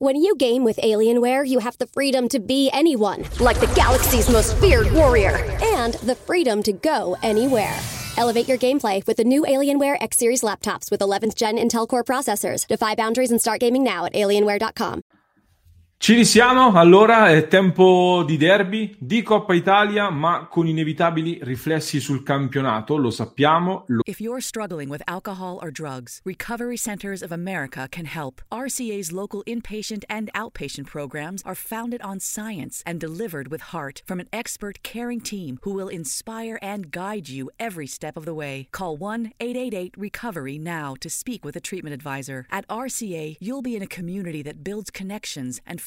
[0.00, 4.30] When you game with Alienware, you have the freedom to be anyone, like the galaxy's
[4.30, 7.76] most feared warrior, and the freedom to go anywhere.
[8.16, 12.04] Elevate your gameplay with the new Alienware X Series laptops with 11th gen Intel Core
[12.04, 12.64] processors.
[12.68, 15.02] Defy boundaries and start gaming now at alienware.com.
[16.00, 22.22] Ci risiamo, allora è tempo di derby, di Coppa Italia, ma con inevitabili riflessi sul
[22.22, 23.82] campionato, lo sappiamo.
[23.88, 24.02] Lo...
[24.06, 28.40] If you're struggling with alcohol or drugs, Recovery Centers of America can help.
[28.50, 34.20] RCA's local inpatient and outpatient programs are founded on science and delivered with heart from
[34.20, 38.68] an expert caring team who will inspire and guide you every step of the way.
[38.70, 42.46] Call 1-888-RECOVERY now to speak with a treatment advisor.
[42.52, 45.82] At RCA, you'll be in a community that builds connections and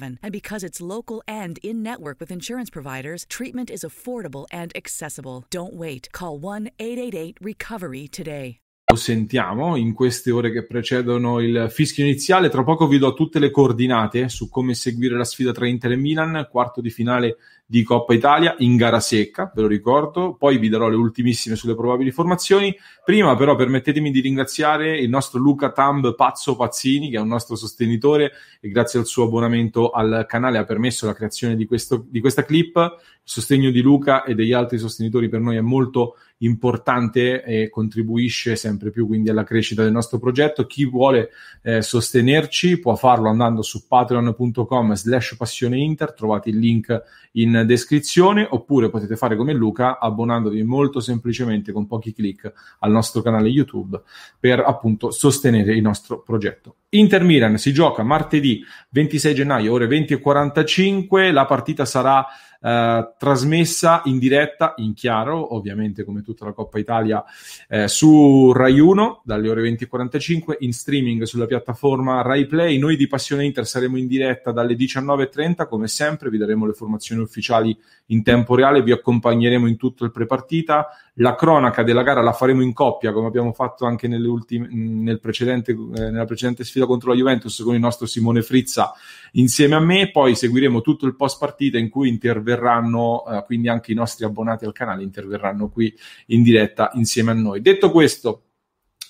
[0.00, 5.44] and because it's local and in network with insurance providers, treatment is affordable and accessible.
[5.50, 6.08] Don't wait.
[6.12, 8.60] Call 1 888 Recovery today.
[8.92, 12.48] Lo sentiamo in queste ore che precedono il fischio iniziale.
[12.48, 15.96] Tra poco vi do tutte le coordinate su come seguire la sfida tra Inter e
[15.96, 17.36] Milan, quarto di finale
[17.72, 21.74] di Coppa Italia in gara secca, ve lo ricordo, poi vi darò le ultimissime sulle
[21.74, 22.76] probabili formazioni.
[23.02, 27.56] Prima però permettetemi di ringraziare il nostro Luca Tamb Pazzo Pazzini, che è un nostro
[27.56, 32.20] sostenitore e grazie al suo abbonamento al canale ha permesso la creazione di, questo, di
[32.20, 32.76] questa clip.
[32.76, 38.56] Il sostegno di Luca e degli altri sostenitori per noi è molto importante e contribuisce
[38.56, 40.66] sempre più quindi alla crescita del nostro progetto.
[40.66, 41.30] Chi vuole
[41.62, 48.46] eh, sostenerci può farlo andando su patreon.com slash passione inter, trovate il link in descrizione,
[48.48, 54.00] oppure potete fare come Luca abbonandovi molto semplicemente con pochi clic al nostro canale YouTube
[54.38, 56.76] per appunto sostenere il nostro progetto.
[56.90, 62.26] Inter Milan si gioca martedì 26 gennaio ore 20.45, la partita sarà
[62.62, 67.24] eh, trasmessa in diretta, in chiaro, ovviamente come tutta la Coppa Italia,
[67.68, 72.78] eh, su Rai 1 dalle ore 20.45, in streaming sulla piattaforma Rai Play.
[72.78, 77.22] Noi di Passione Inter saremo in diretta dalle 19.30, come sempre, vi daremo le formazioni
[77.22, 80.88] ufficiali in tempo reale, vi accompagneremo in tutto il prepartita.
[81.16, 85.72] La cronaca della gara la faremo in coppia, come abbiamo fatto anche ultime, nel precedente,
[85.72, 85.76] eh,
[86.10, 88.92] nella precedente sfida contro la Juventus con il nostro Simone Frizza
[89.32, 90.10] insieme a me.
[90.10, 92.08] Poi seguiremo tutto il post partita in cui
[92.52, 95.92] interverranno, eh, quindi anche i nostri abbonati al canale interverranno qui
[96.26, 97.60] in diretta insieme a noi.
[97.60, 98.42] Detto questo,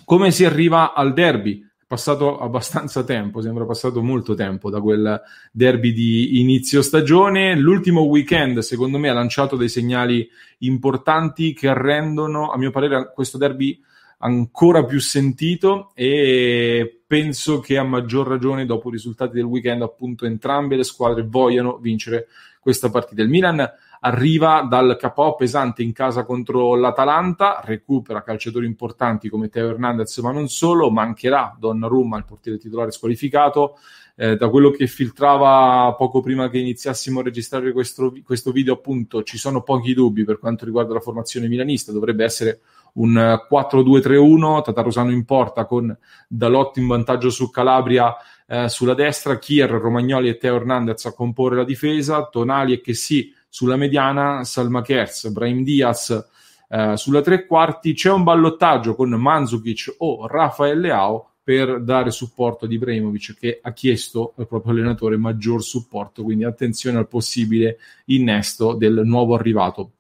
[0.05, 1.71] come si arriva al derby?
[1.93, 5.21] passato abbastanza tempo, sembra passato molto tempo da quel
[5.53, 7.55] derby di inizio stagione.
[7.55, 10.27] L'ultimo weekend, secondo me, ha lanciato dei segnali
[10.61, 13.79] importanti che rendono, a mio parere, questo derby
[14.21, 20.25] ancora più sentito e penso che a maggior ragione dopo i risultati del weekend appunto
[20.25, 22.29] entrambe le squadre vogliano vincere
[22.63, 23.23] questa partita.
[23.23, 23.69] Il Milan
[24.05, 30.31] arriva dal KO pesante in casa contro l'Atalanta, recupera calciatori importanti come Teo Hernandez, ma
[30.31, 33.79] non solo, mancherà Donnarumma, il portiere titolare squalificato.
[34.15, 39.25] Eh, da quello che filtrava poco prima che iniziassimo a registrare questo, questo video, appunto,
[39.25, 41.91] ci sono pochi dubbi per quanto riguarda la formazione milanista.
[41.91, 42.61] Dovrebbe essere
[42.95, 43.15] un
[43.51, 45.97] 4-2-3-1, Tatarusano in porta con
[46.29, 48.15] Dalotti in vantaggio su Calabria
[48.53, 53.33] eh, sulla destra, Kier, Romagnoli e Teo Hernandez a comporre la difesa, Tonali e Chessy
[53.49, 56.29] sulla mediana, Salma Kers, Brahim Diaz
[56.69, 62.67] eh, sulla tre quarti, c'è un ballottaggio con Manzukic o Rafael Leao per dare supporto
[62.67, 68.75] ad Ibrahimovic che ha chiesto al proprio allenatore maggior supporto, quindi attenzione al possibile innesto
[68.75, 69.93] del nuovo arrivato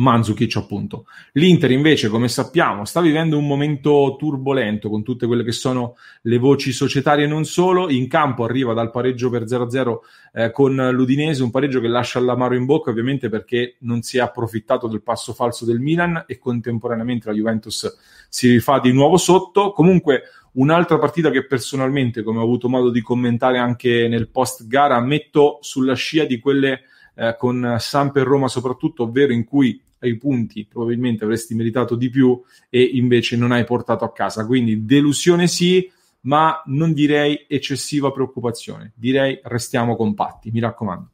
[0.00, 1.06] Mandzukic appunto.
[1.32, 6.38] L'Inter invece, come sappiamo, sta vivendo un momento turbolento con tutte quelle che sono le
[6.38, 7.90] voci societarie non solo.
[7.90, 9.98] In campo arriva dal pareggio per 0-0
[10.32, 14.20] eh, con l'Udinese, un pareggio che lascia l'amaro in bocca ovviamente perché non si è
[14.20, 17.96] approfittato del passo falso del Milan e contemporaneamente la Juventus
[18.28, 19.72] si rifà di nuovo sotto.
[19.72, 20.22] Comunque
[20.52, 25.58] un'altra partita che personalmente, come ho avuto modo di commentare anche nel post gara, metto
[25.60, 26.84] sulla scia di quelle
[27.16, 32.10] eh, con Samp e Roma soprattutto, ovvero in cui ai punti probabilmente avresti meritato di
[32.10, 34.46] più e invece non hai portato a casa.
[34.46, 35.90] Quindi delusione sì,
[36.22, 38.92] ma non direi eccessiva preoccupazione.
[38.96, 41.10] Direi restiamo compatti, mi raccomando.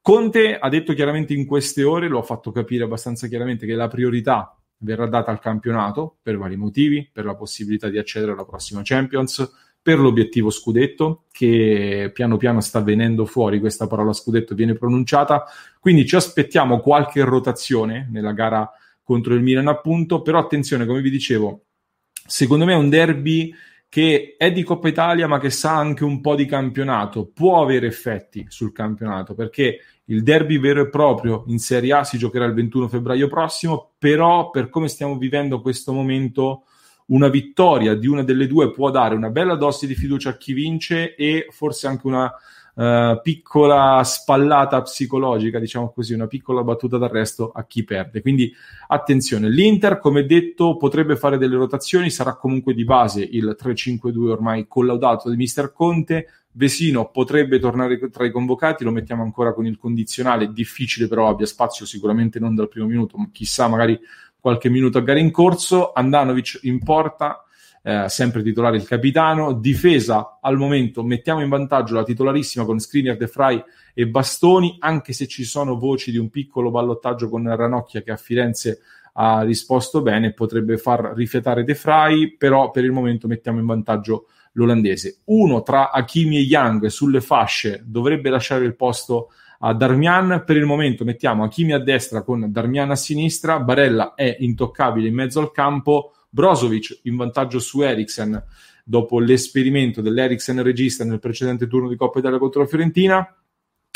[0.00, 3.88] Conte ha detto chiaramente in queste ore, lo ha fatto capire abbastanza chiaramente, che la
[3.88, 8.82] priorità verrà data al campionato per vari motivi, per la possibilità di accedere alla prossima
[8.84, 9.50] Champions,
[9.86, 15.44] per l'obiettivo scudetto, che piano piano sta venendo fuori, questa parola scudetto viene pronunciata,
[15.78, 18.68] quindi ci aspettiamo qualche rotazione nella gara
[19.04, 21.66] contro il Milan appunto, però attenzione, come vi dicevo,
[22.26, 23.54] secondo me è un derby
[23.88, 27.86] che è di Coppa Italia ma che sa anche un po' di campionato, può avere
[27.86, 32.54] effetti sul campionato perché il derby vero e proprio in Serie A si giocherà il
[32.54, 36.64] 21 febbraio prossimo, però per come stiamo vivendo questo momento
[37.06, 40.52] una vittoria di una delle due può dare una bella dose di fiducia a chi
[40.52, 42.32] vince e forse anche una
[42.76, 48.20] uh, piccola spallata psicologica, diciamo così, una piccola battuta d'arresto a chi perde.
[48.20, 48.52] Quindi
[48.88, 54.66] attenzione, l'Inter, come detto, potrebbe fare delle rotazioni, sarà comunque di base il 3-5-2 ormai
[54.66, 56.28] collaudato di Mister Conte.
[56.56, 61.44] Vesino potrebbe tornare tra i convocati, lo mettiamo ancora con il condizionale, difficile però abbia
[61.44, 64.00] spazio sicuramente non dal primo minuto, ma chissà magari
[64.46, 65.90] qualche minuto a gara in corso.
[65.92, 67.42] Andanovic in porta,
[67.82, 69.54] eh, sempre titolare il capitano.
[69.54, 73.60] Difesa al momento mettiamo in vantaggio la titolarissima con Skriniar, De Frey
[73.92, 78.16] e Bastoni, anche se ci sono voci di un piccolo ballottaggio con Ranocchia che a
[78.16, 78.82] Firenze
[79.14, 84.26] ha risposto bene, potrebbe far rifiatare De Frey, però per il momento mettiamo in vantaggio
[84.52, 85.22] l'olandese.
[85.24, 90.42] Uno tra Hakimi e Young sulle fasce dovrebbe lasciare il posto Darmian.
[90.44, 95.14] Per il momento mettiamo Hakimi a destra con Darmian a sinistra, Barella è intoccabile in
[95.14, 98.44] mezzo al campo, Brozovic in vantaggio su Eriksen
[98.88, 103.36] dopo l'esperimento dell'Eriksen regista nel precedente turno di Coppa Italia contro la Fiorentina.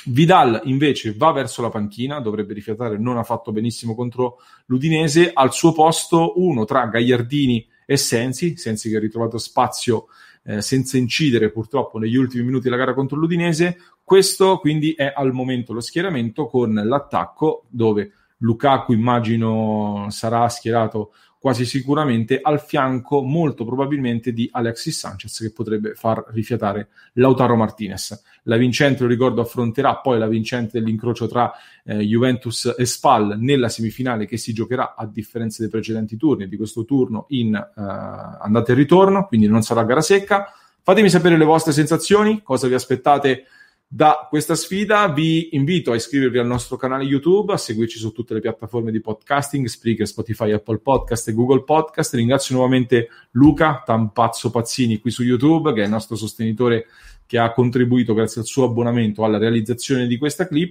[0.06, 5.30] Vidal invece va verso la panchina, dovrebbe rifiatare, non ha fatto benissimo contro l'Udinese.
[5.32, 10.06] Al suo posto uno tra Gagliardini e Sensi, Sensi che ha ritrovato spazio
[10.42, 13.76] eh, senza incidere purtroppo negli ultimi minuti della gara contro l'Udinese.
[14.10, 21.64] Questo quindi è al momento lo schieramento con l'attacco dove Lukaku immagino sarà schierato quasi
[21.64, 28.20] sicuramente al fianco molto probabilmente di Alexis Sanchez che potrebbe far rifiatare Lautaro Martinez.
[28.42, 31.52] La vincente, lo ricordo, affronterà poi la vincente dell'incrocio tra
[31.84, 36.56] eh, Juventus e Spal nella semifinale che si giocherà a differenza dei precedenti turni di
[36.56, 40.52] questo turno in eh, andata e ritorno, quindi non sarà gara secca.
[40.82, 43.44] Fatemi sapere le vostre sensazioni, cosa vi aspettate
[43.92, 45.08] da questa sfida.
[45.08, 49.00] Vi invito a iscrivervi al nostro canale YouTube, a seguirci su tutte le piattaforme di
[49.00, 52.14] podcasting, Spreaker, Spotify, Apple Podcast e Google Podcast.
[52.14, 56.86] Ringrazio nuovamente Luca Tampazzo Pazzini qui su YouTube, che è il nostro sostenitore
[57.26, 60.70] che ha contribuito grazie al suo abbonamento alla realizzazione di questa clip.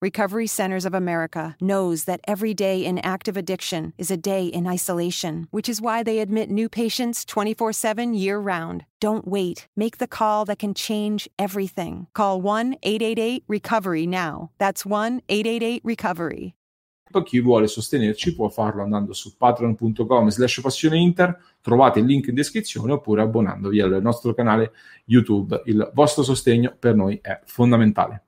[0.00, 4.64] Recovery Centers of America knows that every day in active addiction is a day in
[4.64, 8.84] isolation, which is why they admit new patients 24 7 year round.
[9.00, 9.66] Don't wait.
[9.74, 12.06] Make the call that can change everything.
[12.14, 14.50] Call 1 888 Recovery now.
[14.58, 16.54] That's 1 888 Recovery.
[17.24, 22.92] Chi vuole sostenerci può farlo andando su patreon.com slash passioneinter, trovate il link in descrizione
[22.92, 24.70] oppure abbonandovi al nostro canale
[25.06, 25.60] YouTube.
[25.64, 28.27] Il vostro sostegno per noi è fondamentale.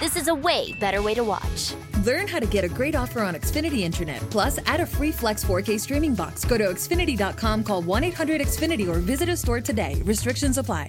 [0.00, 1.74] This is a way better way to watch.
[2.06, 4.22] Learn how to get a great offer on Xfinity Internet.
[4.30, 6.42] Plus, add a free Flex 4K streaming box.
[6.42, 10.00] Go to Xfinity.com, call 1 800 Xfinity, or visit a store today.
[10.06, 10.88] Restrictions apply.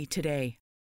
[0.00, 0.61] today.